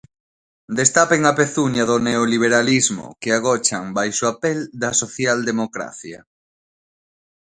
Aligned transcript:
Destapen 0.77 1.21
a 1.31 1.33
pezuña 1.39 1.83
do 1.89 1.97
neoliberalismo 2.07 3.05
que 3.21 3.29
agochan 3.37 3.85
baixo 3.97 4.23
a 4.31 4.33
pel 4.43 4.59
da 4.81 4.91
socialdemocracia. 5.01 6.19